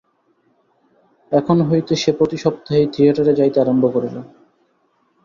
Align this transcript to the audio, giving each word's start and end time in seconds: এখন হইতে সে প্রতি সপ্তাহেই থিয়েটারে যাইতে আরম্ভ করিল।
এখন 1.31 1.57
হইতে 1.61 1.93
সে 1.95 2.11
প্রতি 2.11 2.37
সপ্তাহেই 2.37 2.87
থিয়েটারে 2.93 3.33
যাইতে 3.35 3.57
আরম্ভ 3.59 3.83
করিল। 3.93 4.15